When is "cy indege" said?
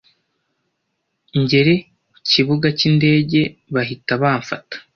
2.77-3.41